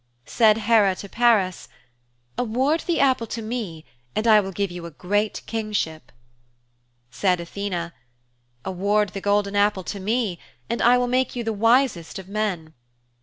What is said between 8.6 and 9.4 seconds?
'Award the